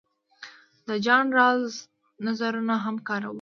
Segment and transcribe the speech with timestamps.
[0.87, 1.75] د جان رالز
[2.25, 3.29] نظرونه هم کاروو.